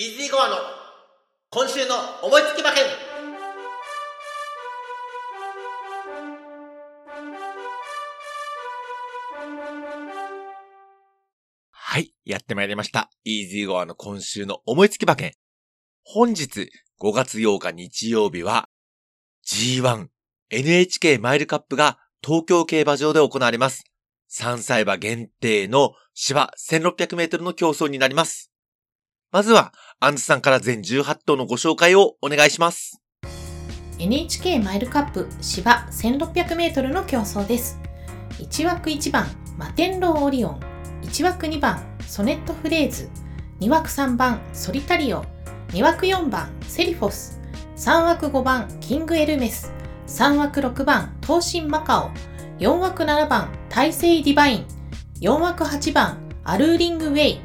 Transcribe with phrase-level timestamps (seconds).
[0.00, 0.56] イージーゴアの
[1.50, 2.84] 今週の思いつき馬券
[11.70, 13.10] はい、やってまいりました。
[13.24, 15.34] イージーゴアの今週の思いつき馬券。
[16.02, 18.70] 本日5月8日日曜日は
[19.46, 20.06] G1
[20.48, 23.84] NHK マイルカップが東京競馬場で行われます。
[24.30, 28.49] 3歳馬限定の芝1600メートルの競争になります。
[29.32, 33.00] まずは、アンズさんから全18頭のご紹介をお願いします。
[34.00, 37.78] NHK マイルカップ芝 1600m の競争です。
[38.40, 39.26] 1枠1番
[39.56, 40.60] マテンロウオリオン。
[41.02, 43.08] 1枠2番ソネットフレーズ。
[43.60, 45.24] 2枠3番ソリタリオ。
[45.68, 47.40] 2枠4番セリフォス。
[47.76, 49.72] 3枠5番キングエルメス。
[50.08, 52.10] 3枠6番トウシンマカオ。
[52.58, 54.66] 4枠7番タイセイディバイン。
[55.20, 57.40] 4枠8番アルーリングウェイ。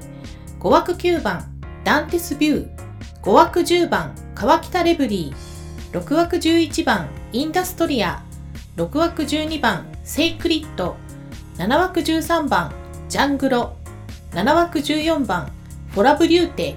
[0.59, 1.54] 5枠9番
[1.85, 8.23] ダンテスビュー5枠10番川北レブリー6枠11番インダストリア
[8.75, 10.95] 6枠12番セイクリッド
[11.57, 12.73] 7枠13番
[13.07, 13.75] ジャングロ
[14.31, 15.51] 7枠14番
[15.91, 16.73] フォラブリューテ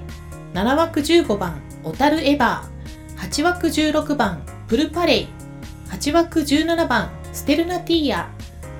[0.52, 5.28] 7枠15番オタルエバー8枠16番プルパレイ
[5.86, 8.30] 8枠17番ステルナティーア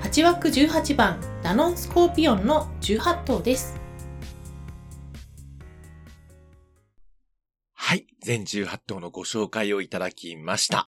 [0.03, 3.78] 8枠18番ダノンスコーピオンの18頭です。
[8.29, 10.87] 全18頭のご紹介をいただきました。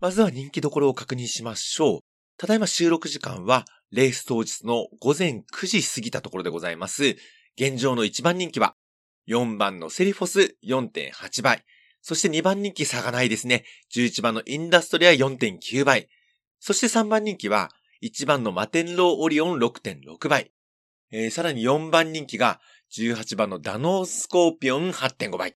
[0.00, 2.00] まずは人気どころを確認しましょう。
[2.36, 7.16] ただいま収録時間は、レース当日の午前9時過ぎたところでございます。
[7.56, 8.74] 現状の1番人気は、
[9.28, 11.64] 4番のセリフォス4.8倍。
[12.00, 13.64] そして2番人気差がないですね。
[13.94, 16.08] 11番のインダストリア4.9倍。
[16.58, 17.70] そして3番人気は、
[18.02, 20.50] 1番のマテンローオリオン6.6倍。
[21.12, 22.60] えーさらに4番人気が、
[22.98, 25.54] 18番のダノースコーピオン8.5倍。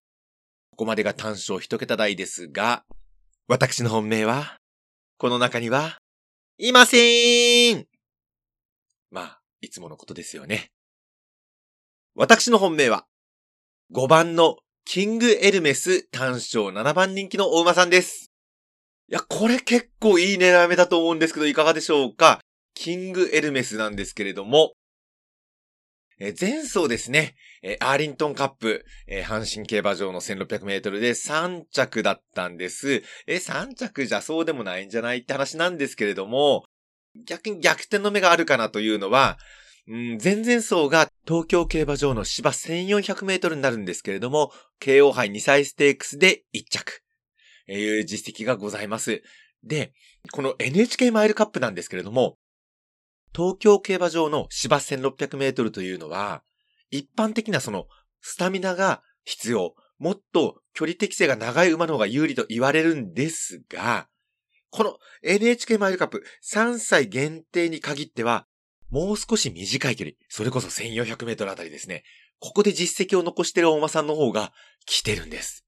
[0.77, 2.85] ここまでが単勝一桁台ですが、
[3.47, 4.59] 私の本命は、
[5.17, 5.97] この中には、
[6.59, 7.87] いませーん
[9.09, 10.69] まあ、いつものことですよね。
[12.13, 13.07] 私の本命は、
[13.91, 18.31] 5番のキングエルメス単勝7番人気のお馬さんです。
[19.09, 22.39] いや、これ結構いい狙い目だと思うんですけど、いかがでしょうか？
[22.75, 24.73] キングエルメスなんですけれども、
[26.19, 33.03] え前走ですね、えアーリントンカップ、え阪神競馬場の1600メートルで3着だったんです。
[33.27, 36.65] え、3着じゃそうでもないんじゃないって話なんですけれども、
[37.25, 39.37] 逆に逆転の目があるかなというのは、
[39.87, 44.51] うん、前々走が東京競馬場の芝1400メートルになるんですけれども、
[44.81, 47.03] KO 杯2歳ステークスで1着、
[47.67, 49.21] えいう実績がございます。
[49.63, 49.93] で、
[50.31, 52.37] この NHK マイルカップなんですけれども、
[53.35, 56.43] 東京競馬場の芝1600メートルというのは、
[56.89, 57.87] 一般的なその
[58.21, 59.75] スタミナが必要。
[59.99, 64.07] もっと距離適性が長い馬の方が有利と言われるんですが、
[64.69, 68.45] この NHK マイルカップ3歳限定に限っては、
[68.89, 72.03] もう少し短い距離、それこそ1400メートルあたりですね。
[72.39, 74.53] ここで実績を残してるお馬さんの方が
[74.85, 75.65] 来てるんです。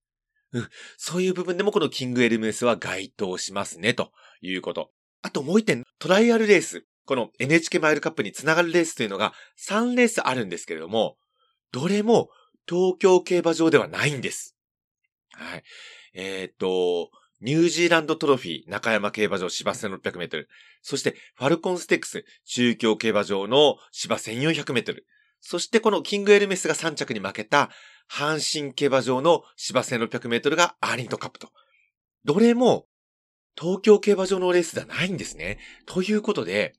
[0.54, 0.70] うん。
[0.98, 4.92] そういう部分でもこのキングエルメスは該当しますね、ということ。
[5.22, 6.86] あともう一点、トライアルレース。
[7.10, 9.34] この NHK マイルカップにつながるレースというのが
[9.68, 11.18] 3レースあるんですけれども、
[11.72, 12.30] どれも
[12.68, 14.56] 東京競馬場ではないんです。
[15.32, 15.64] はい。
[16.14, 17.10] えーっと、
[17.42, 20.50] ニュージーランドトロフィー中山競馬場芝1600メートル。
[20.84, 25.08] そしてファルコンステークス中京競馬場の芝1400メートル。
[25.42, 27.72] そしてこのキングエルメスが3着に負けた
[28.08, 31.50] 阪神競馬場の芝1600メートルがアーリントカップと。
[32.24, 32.86] どれも
[33.60, 35.58] 東京競馬場のレースではないんですね。
[35.88, 36.76] ということで、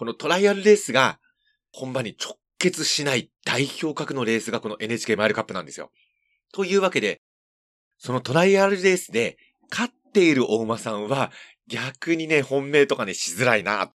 [0.00, 1.18] このトライアルレースが
[1.72, 5.90] 本場に直結しない代表格のレースがこの NHK マイルカップなんですよ。
[6.54, 7.20] というわけで、
[7.98, 9.36] そのトライアルレースで
[9.70, 11.30] 勝っているお馬さんは
[11.68, 13.92] 逆にね、本命とかね、しづらいな、と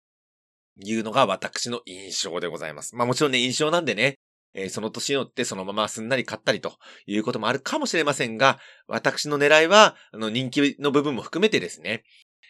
[0.80, 2.96] いうのが私の印象でございます。
[2.96, 4.18] まあもちろんね、印象なんでね、
[4.56, 6.74] えーその年によってそのまますんなり勝ったりと
[7.06, 8.58] いうこともあるかもしれませんが、
[8.88, 12.02] 私の狙いは、あの人気の部分も含めてですね、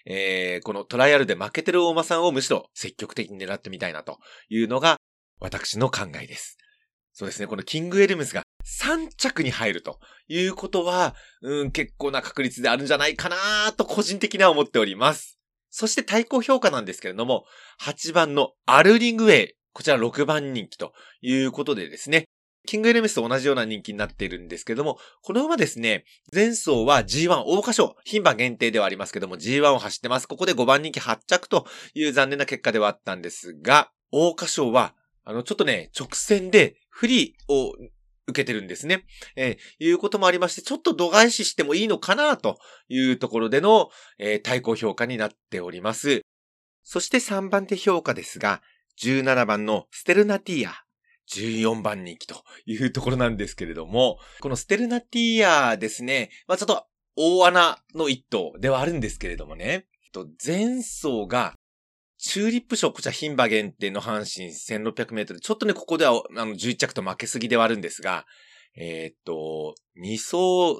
[0.05, 4.19] えーこのトライアルで負けてるお馬さんをむしろ積極的に狙ってみたいなと
[4.49, 4.97] いうのが
[5.39, 6.57] 私の考えです。
[7.13, 13.37] そうですね、このキングエルメスが3着に入るということは、うん、結構な確率であるんじゃないかな
[13.75, 15.37] と個人的には思っております。
[15.69, 17.45] そして対抗評価なんですけれども、
[17.81, 22.25] 8番のアルリングウェイ、こちら6番人気ということでですね、
[22.71, 30.27] キングエルメスと同じような人気になっているんですけども、この馬ですね、前走は G1 大花賞、牝馬限定ではありますけども G1 を走ってます。
[30.27, 34.95] ここで5番人気8着という残念な結果ではあったんですが、大花賞は、
[35.25, 39.03] あの、ちょっとね、直線で不利を受けてるんですね。
[39.35, 42.57] えー、いうこともありまして、ちょっと度外視してもいいのかなと
[42.87, 46.21] いうところでの、えー、対抗評価になっております。
[46.83, 48.61] そして3番手評価ですが、
[49.03, 50.85] 17番のステルナティア。
[51.29, 56.85] 14番人気というところなんですけれども、このステルナティアですね、まあちょっと
[57.15, 59.85] 大穴の一頭ではあるんですけれどもね、
[60.45, 61.55] 前走が
[62.23, 65.39] チューリップ賞、こちら牝馬限定の阪神1600メートル。
[65.39, 68.27] ちょっとね、ここでは、あの、11着と負けすぎではあるんですが、
[68.77, 70.35] えー、っと、2走、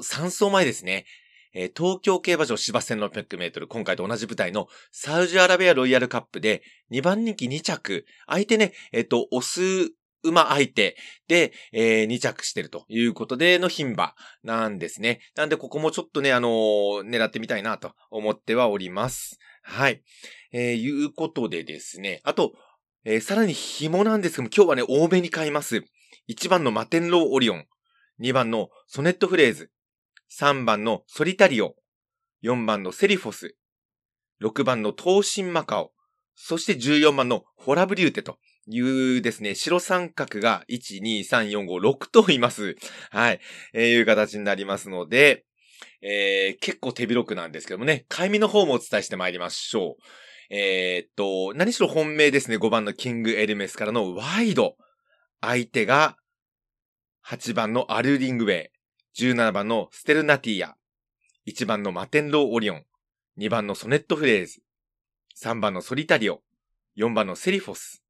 [0.07, 1.05] 3走前ですね。
[1.53, 6.61] えー、東京競馬場芝1600メートル、今回と同じ舞台のサウジアラビアロイヤルカップで
[6.91, 8.05] 2番人気2着。
[8.27, 9.89] 相手ね、えー、っと、オス
[10.23, 10.95] 馬相手
[11.27, 14.13] で、えー、2着してるということでの牝馬
[14.43, 15.21] なんですね。
[15.35, 19.39] なんでここもちょっとね、あのー、狙ってみたいなと思ってはおります。
[19.63, 20.01] はい。
[20.51, 22.21] えー、いうことでですね。
[22.23, 22.53] あと、
[23.03, 25.83] えー、さらに紐なんですけども、今日はね、多めに買います。
[26.29, 27.65] 1番のマテンローオリオン。
[28.21, 29.71] 2番のソネットフレーズ。
[30.39, 31.75] 3番のソリタリオ。
[32.43, 33.55] 4番のセリフォス。
[34.43, 35.91] 6番の東進マカオ。
[36.35, 38.37] そして14番のホラブリューテと
[38.71, 42.75] いうですね、白三角が1、2、3、4、5、6といます。
[43.09, 43.39] はい。
[43.73, 45.45] えー、いう形になりますので、
[46.01, 50.03] えー、結構手広くなんですけどもね、買い身の方もお伝えしてまいりましょう。
[50.49, 54.75] えー、っと、何しろ本命ですね、5番のキングエルメスからのワイド。
[55.41, 56.17] 相手が、
[57.27, 58.69] 8番のアルリングウェイ、
[59.17, 60.75] 17番のステルナティア、
[61.47, 62.83] 1番のマテンローオリオン、
[63.39, 64.61] 2番のソネットフレーズ、
[65.41, 66.41] 3番のソリタリオ、
[66.97, 68.03] 4番のセリフォス、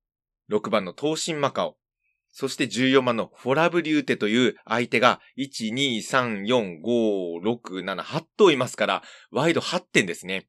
[0.52, 1.78] 6番の東進マカオ、
[2.32, 10.48] そして14番のフォラブリューテという相手が1、2、3、4、5、6、7、8頭いますから、ワイド8点ですね。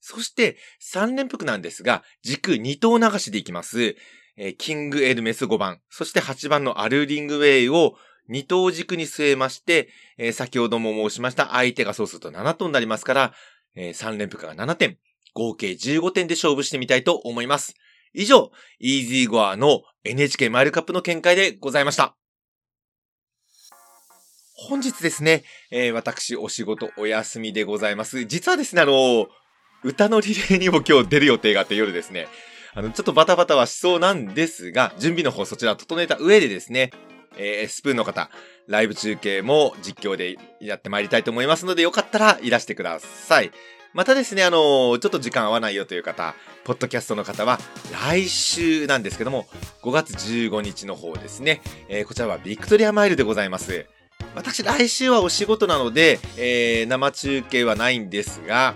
[0.00, 0.56] そして
[0.92, 3.96] 3連複なんですが、軸2頭流しでいきます。
[4.36, 7.96] え、キングエルメス5番、そして8番のアルーリングウェイを
[8.30, 13.32] 2頭軸に据えまして、えー、先ほども申しました相手がそうすると7頭になりますから、
[13.74, 14.98] えー、3連複が7点、
[15.34, 17.74] 合計15点で勝負してみたいと思います。
[18.14, 22.16] 以上、イージーゴアの NHK マイルカップの見解でございました。
[24.54, 28.24] 本日ですね、えー、私お仕事お休みでございます。
[28.24, 29.28] 実はですね、あの、
[29.84, 32.26] 歌のリレーにも今日出る予定があって夜ですね、
[32.74, 36.90] あの、ちょっとバタバタはしそうなんですが、準備の方そちら整えた上でですね、
[37.36, 38.30] えー、スプーンの方、
[38.66, 43.52] ライブ中継も実況でやってまいりたいと思いますので、よかったらいらしてください。
[43.94, 47.58] またですね、あのー、ちょっと時間合わないよという方、ポッドキャストの方は、
[47.92, 49.46] 来週なんですけども、
[49.82, 53.86] 5月15日の方ですね、えー、こちらはビクトリアマイルでございます。
[54.34, 58.74] 私、来週はお仕事なので、えー、生中継はないんですが、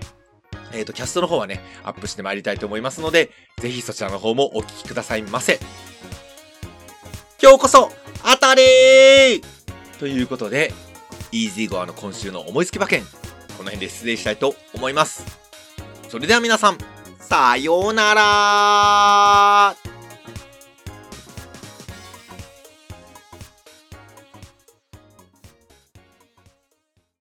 [0.73, 3.31] えっ、ー、と、キャストの方はね、アップしてまいりたいと思いますので、
[3.61, 5.61] ぜひそちらの方もお聞きくださいませ。
[7.43, 7.91] 今日こそ、
[8.25, 9.43] 当たり
[9.99, 10.73] ということで、
[11.33, 13.03] イージーゴアの今週の思いつき馬券、
[13.63, 15.25] この辺で失礼したいと思います。
[16.09, 16.79] それでは皆さん、
[17.21, 19.92] さようなら